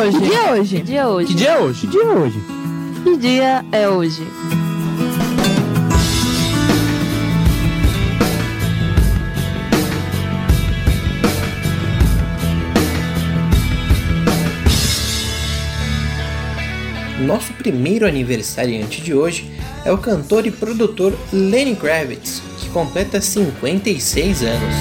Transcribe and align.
hoje? 0.00 0.18
Que 0.18 0.24
dia 0.24 0.38
é 0.38 0.52
hoje? 0.52 0.76
Que 0.76 0.82
dia 0.82 1.00
é 1.00 1.06
hoje? 1.06 1.26
Que 1.26 1.34
dia 1.34 1.50
é 1.50 1.58
hoje? 1.58 1.80
Que 1.80 1.86
dia 1.86 2.02
é 2.02 2.08
hoje? 2.08 2.40
Que 3.04 3.16
dia 3.16 3.64
é 3.72 3.88
hoje? 3.88 4.26
Nosso 17.20 17.52
primeiro 17.52 18.06
aniversariante 18.06 19.02
de 19.02 19.14
hoje 19.14 19.50
é 19.84 19.92
o 19.92 19.98
cantor 19.98 20.46
e 20.46 20.50
produtor 20.50 21.12
Lenny 21.32 21.76
Kravitz, 21.76 22.42
que 22.58 22.68
completa 22.70 23.20
56 23.20 24.42
anos. 24.42 24.74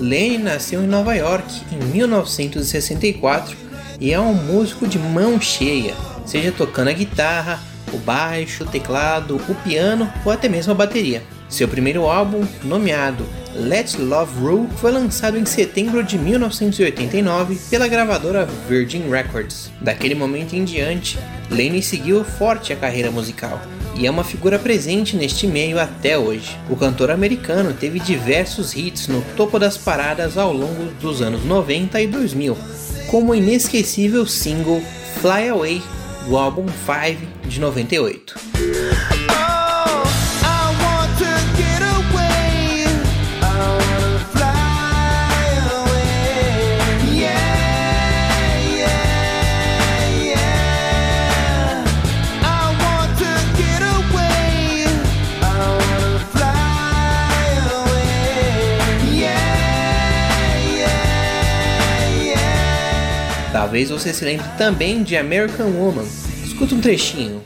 Lenny 0.00 0.38
nasceu 0.38 0.82
em 0.82 0.86
Nova 0.86 1.14
York 1.14 1.62
em 1.70 1.84
1964 1.92 3.56
e 4.00 4.12
é 4.12 4.18
um 4.18 4.32
músico 4.32 4.88
de 4.88 4.98
mão 4.98 5.38
cheia, 5.38 5.94
seja 6.24 6.50
tocando 6.50 6.88
a 6.88 6.92
guitarra, 6.92 7.60
o 7.92 7.98
baixo, 7.98 8.64
o 8.64 8.66
teclado, 8.66 9.36
o 9.48 9.54
piano 9.56 10.10
ou 10.24 10.32
até 10.32 10.48
mesmo 10.48 10.72
a 10.72 10.74
bateria. 10.74 11.22
Seu 11.50 11.68
primeiro 11.68 12.06
álbum, 12.06 12.46
nomeado 12.64 13.26
Let 13.54 13.96
Love 13.98 14.40
Rule, 14.40 14.68
foi 14.76 14.90
lançado 14.90 15.36
em 15.36 15.44
setembro 15.44 16.02
de 16.02 16.16
1989 16.16 17.58
pela 17.68 17.88
gravadora 17.88 18.48
Virgin 18.68 19.10
Records. 19.10 19.70
Daquele 19.80 20.14
momento 20.14 20.54
em 20.54 20.64
diante, 20.64 21.18
Lenny 21.50 21.82
seguiu 21.82 22.24
forte 22.24 22.72
a 22.72 22.76
carreira 22.76 23.10
musical 23.10 23.60
e 23.96 24.06
é 24.06 24.10
uma 24.10 24.24
figura 24.24 24.58
presente 24.58 25.16
neste 25.16 25.46
meio 25.46 25.78
até 25.78 26.16
hoje. 26.16 26.56
O 26.68 26.76
cantor 26.76 27.10
americano 27.10 27.72
teve 27.72 27.98
diversos 28.00 28.74
hits 28.74 29.08
no 29.08 29.22
topo 29.36 29.58
das 29.58 29.76
paradas 29.76 30.38
ao 30.38 30.52
longo 30.52 30.84
dos 31.00 31.22
anos 31.22 31.44
90 31.44 32.00
e 32.00 32.06
2000, 32.06 32.56
como 33.10 33.32
o 33.32 33.34
inesquecível 33.34 34.26
single 34.26 34.82
Fly 35.20 35.48
Away 35.48 35.82
do 36.26 36.36
álbum 36.36 36.66
Five 36.68 37.28
de 37.46 37.60
98. 37.60 38.99
Talvez 63.70 63.88
você 63.88 64.12
se 64.12 64.24
lembre 64.24 64.44
também 64.58 65.04
de 65.04 65.16
American 65.16 65.68
Woman. 65.68 66.02
Escuta 66.44 66.74
um 66.74 66.80
trechinho. 66.80 67.40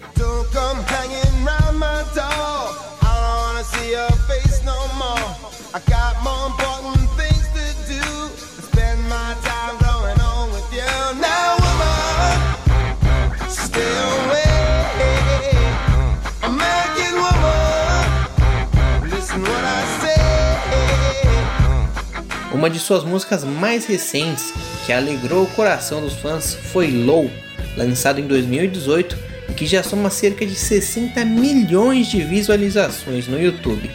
Uma 22.65 22.71
de 22.71 22.79
suas 22.79 23.05
músicas 23.05 23.45
mais 23.45 23.85
recentes, 23.85 24.55
que 24.87 24.93
alegrou 24.95 25.45
o 25.45 25.47
coração 25.49 26.01
dos 26.01 26.15
fãs, 26.15 26.55
foi 26.55 26.91
Low, 26.91 27.31
lançado 27.77 28.23
em 28.23 28.27
2018 28.27 29.19
e 29.51 29.53
que 29.53 29.67
já 29.67 29.83
soma 29.83 30.09
cerca 30.09 30.47
de 30.47 30.55
60 30.55 31.27
milhões 31.27 32.07
de 32.07 32.23
visualizações 32.23 33.29
no 33.29 33.39
YouTube. 33.39 33.91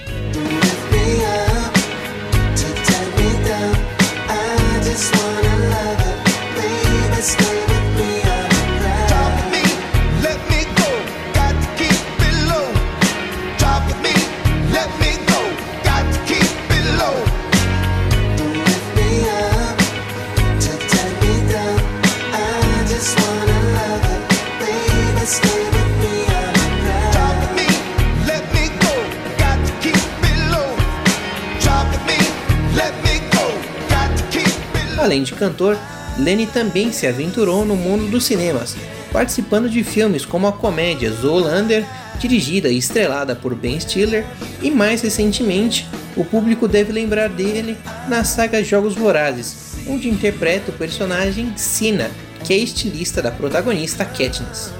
Além 35.09 35.23
de 35.23 35.33
cantor, 35.33 35.75
Lenny 36.19 36.45
também 36.45 36.91
se 36.91 37.07
aventurou 37.07 37.65
no 37.65 37.75
mundo 37.75 38.11
dos 38.11 38.25
cinemas, 38.25 38.75
participando 39.11 39.67
de 39.67 39.83
filmes 39.83 40.23
como 40.23 40.45
a 40.45 40.51
comédia 40.51 41.11
Zoolander, 41.11 41.83
dirigida 42.19 42.69
e 42.69 42.77
estrelada 42.77 43.35
por 43.35 43.55
Ben 43.55 43.79
Stiller, 43.79 44.23
e 44.61 44.69
mais 44.69 45.01
recentemente, 45.01 45.87
o 46.15 46.23
público 46.23 46.67
deve 46.67 46.91
lembrar 46.91 47.27
dele 47.27 47.75
na 48.07 48.23
saga 48.23 48.63
Jogos 48.63 48.93
Vorazes, 48.93 49.77
onde 49.87 50.07
interpreta 50.07 50.69
o 50.69 50.75
personagem 50.75 51.53
Sina, 51.57 52.11
que 52.43 52.53
é 52.53 52.57
estilista 52.57 53.19
da 53.19 53.31
protagonista 53.31 54.05
Katniss. 54.05 54.78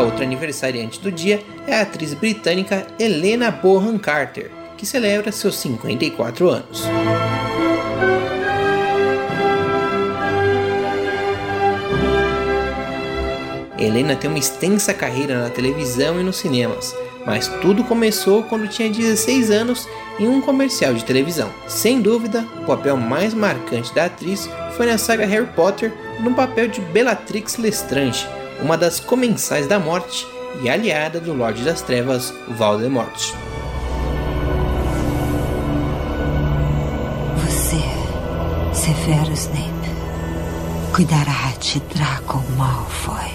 A 0.00 0.02
outra 0.02 0.24
aniversariante 0.24 0.98
do 0.98 1.12
dia 1.12 1.44
é 1.66 1.74
a 1.74 1.82
atriz 1.82 2.14
britânica 2.14 2.86
Helena 2.98 3.50
Bonham 3.50 3.98
Carter, 3.98 4.50
que 4.78 4.86
celebra 4.86 5.30
seus 5.30 5.56
54 5.56 6.48
anos. 6.48 6.84
Helena 13.78 14.16
tem 14.16 14.30
uma 14.30 14.38
extensa 14.38 14.94
carreira 14.94 15.42
na 15.42 15.50
televisão 15.50 16.18
e 16.18 16.24
nos 16.24 16.38
cinemas, 16.38 16.96
mas 17.26 17.48
tudo 17.60 17.84
começou 17.84 18.42
quando 18.44 18.68
tinha 18.68 18.88
16 18.88 19.50
anos 19.50 19.86
em 20.18 20.26
um 20.26 20.40
comercial 20.40 20.94
de 20.94 21.04
televisão. 21.04 21.52
Sem 21.68 22.00
dúvida, 22.00 22.46
o 22.62 22.64
papel 22.64 22.96
mais 22.96 23.34
marcante 23.34 23.94
da 23.94 24.06
atriz 24.06 24.48
foi 24.78 24.86
na 24.86 24.96
saga 24.96 25.26
Harry 25.26 25.48
Potter, 25.48 25.92
no 26.20 26.32
papel 26.32 26.68
de 26.68 26.80
Bellatrix 26.80 27.58
Lestrange, 27.58 28.26
uma 28.62 28.76
das 28.76 29.00
comensais 29.00 29.66
da 29.66 29.78
morte 29.78 30.26
e 30.62 30.68
aliada 30.68 31.20
do 31.20 31.32
Lorde 31.32 31.64
das 31.64 31.80
Trevas, 31.80 32.32
Voldemort. 32.48 33.32
Você, 37.36 37.82
Severo 38.72 39.32
Snape, 39.32 39.70
cuidará 40.92 41.52
de 41.58 41.80
Draco 41.80 42.42
Malfoy 42.56 43.30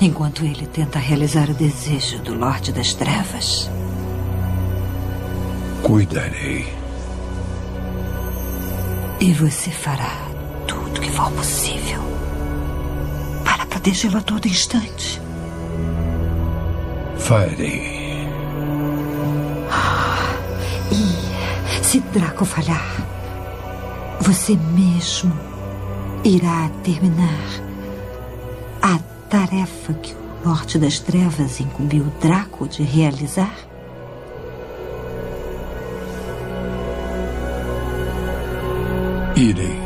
enquanto 0.00 0.44
ele 0.44 0.66
tenta 0.66 0.98
realizar 0.98 1.48
o 1.50 1.54
desejo 1.54 2.18
do 2.20 2.34
Lorde 2.34 2.72
das 2.72 2.94
Trevas. 2.94 3.70
Cuidarei. 5.82 6.66
E 9.20 9.32
você 9.34 9.70
fará 9.70 10.16
tudo 10.66 11.00
que 11.00 11.10
for 11.10 11.30
possível 11.32 12.09
protegê-lo 13.80 14.18
a 14.18 14.20
todo 14.20 14.46
instante. 14.46 15.20
Farei. 17.18 18.28
E 20.92 21.84
se 21.84 22.00
Draco 22.00 22.44
falhar, 22.44 23.06
você 24.20 24.54
mesmo 24.56 25.32
irá 26.22 26.70
terminar 26.84 27.46
a 28.82 28.98
tarefa 29.30 29.94
que 29.94 30.12
o 30.12 30.46
Norte 30.48 30.78
das 30.78 30.98
Trevas 30.98 31.58
incumbiu 31.60 32.12
Draco 32.20 32.68
de 32.68 32.82
realizar? 32.82 33.54
Irei. 39.36 39.79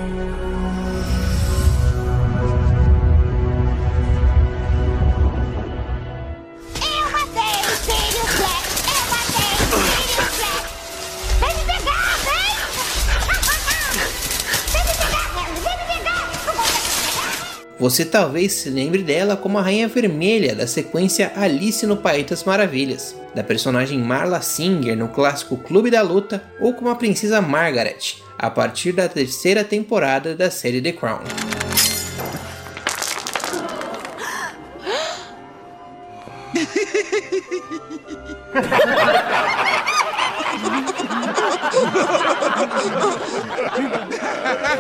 Você 17.84 18.02
talvez 18.02 18.54
se 18.54 18.70
lembre 18.70 19.02
dela 19.02 19.36
como 19.36 19.58
a 19.58 19.60
Rainha 19.60 19.86
Vermelha 19.86 20.54
da 20.54 20.66
sequência 20.66 21.31
Alice 21.36 21.86
no 21.86 21.98
País 21.98 22.25
das 22.25 22.42
Maravilhas, 22.42 23.14
da 23.34 23.44
personagem 23.44 23.98
Marla 23.98 24.40
Singer 24.40 24.96
no 24.96 25.08
clássico 25.08 25.58
Clube 25.58 25.90
da 25.90 26.00
Luta 26.00 26.42
ou 26.58 26.72
como 26.72 26.88
a 26.88 26.94
Princesa 26.94 27.42
Margaret, 27.42 28.22
a 28.38 28.48
partir 28.48 28.92
da 28.92 29.06
terceira 29.06 29.62
temporada 29.62 30.34
da 30.34 30.50
série 30.50 30.81
The 30.81 30.92
Crown. 30.92 31.20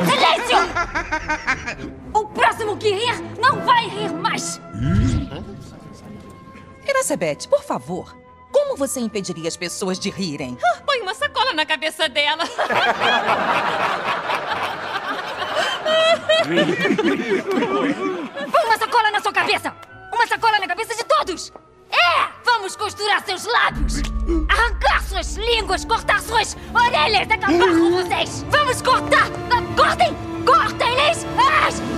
Silêncio! 0.06 0.56
O 2.74 2.76
próximo 2.76 2.78
que 2.78 2.90
rir 2.90 3.22
não 3.38 3.60
vai 3.60 3.86
rir 3.88 4.12
mais! 4.12 4.60
Elizabeth, 6.86 7.48
por 7.48 7.62
favor. 7.62 8.16
Como 8.50 8.76
você 8.76 8.98
impediria 9.00 9.48
as 9.48 9.56
pessoas 9.56 9.98
de 9.98 10.10
rirem? 10.10 10.58
Ah, 10.62 10.80
põe 10.84 11.00
uma 11.00 11.14
sacola 11.14 11.52
na 11.52 11.64
cabeça 11.64 12.08
dela. 12.08 12.44
Põe 18.50 18.64
uma 18.64 18.78
sacola 18.78 19.10
na 19.12 19.20
sua 19.20 19.32
cabeça! 19.32 19.74
Uma 20.12 20.26
sacola 20.26 20.58
na 20.58 20.66
cabeça 20.66 20.94
de 20.96 21.04
todos! 21.04 21.52
É! 21.90 22.28
Vamos 22.44 22.74
costurar 22.74 23.24
seus 23.24 23.44
lábios! 23.44 24.02
Arrancar 24.48 25.02
suas 25.04 25.36
línguas, 25.36 25.84
cortar 25.84 26.20
suas 26.20 26.56
orelhas, 26.74 27.30
acabar 27.30 27.68
com 27.68 27.90
vocês! 28.02 28.44
Vamos 28.50 28.82
cortar! 28.82 29.28
Cortem! 29.76 30.33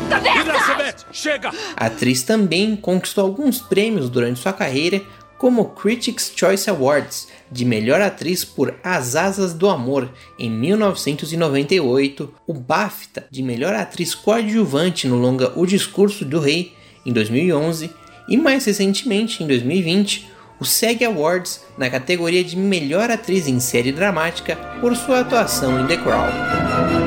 Cabeças! 0.09 1.07
Chega! 1.13 1.51
A 1.77 1.87
atriz 1.87 2.23
também 2.23 2.77
conquistou 2.77 3.25
alguns 3.25 3.61
prêmios 3.61 4.09
durante 4.09 4.41
sua 4.41 4.53
carreira, 4.53 5.03
como 5.39 5.63
o 5.63 5.69
Critics' 5.71 6.33
Choice 6.35 6.69
Awards 6.71 7.29
de 7.51 7.65
melhor 7.65 8.01
atriz 8.01 8.45
por 8.45 8.75
As 8.83 9.15
Asas 9.15 9.53
do 9.53 9.69
Amor 9.69 10.11
em 10.39 10.51
1998, 10.51 12.33
o 12.47 12.55
BAFTA 12.55 13.27
de 13.31 13.43
melhor 13.43 13.75
atriz 13.75 14.15
coadjuvante 14.15 15.07
no 15.07 15.17
longa 15.17 15.53
O 15.57 15.67
Discurso 15.67 16.25
do 16.25 16.41
Rei 16.41 16.73
em 17.05 17.13
2011 17.13 17.91
e 18.29 18.37
mais 18.37 18.65
recentemente 18.65 19.43
em 19.43 19.47
2020 19.47 20.37
o 20.59 20.65
SEG 20.65 21.05
Awards 21.05 21.65
na 21.77 21.91
categoria 21.91 22.43
de 22.43 22.57
melhor 22.57 23.11
atriz 23.11 23.47
em 23.47 23.61
série 23.61 23.93
dramática 23.93 24.57
por 24.81 24.97
sua 24.97 25.21
atuação 25.21 25.81
em 25.81 25.87
The 25.87 25.99
Crown. 25.99 27.06